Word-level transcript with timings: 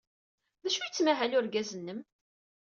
D 0.63 0.65
acu 0.67 0.79
ay 0.81 0.85
yettmahal 0.89 1.37
urgaz-nnem? 1.37 1.99